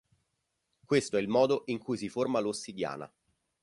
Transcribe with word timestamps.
Questo 0.83 1.17
è 1.17 1.21
il 1.21 1.27
modo 1.27 1.61
in 1.67 1.77
cui 1.77 1.95
si 1.95 2.09
forma 2.09 2.39
l'ossidiana. 2.39 3.07